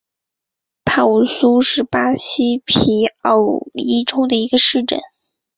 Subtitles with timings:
[0.83, 3.37] 帕武苏是巴西皮奥
[3.75, 4.99] 伊州的一个市镇。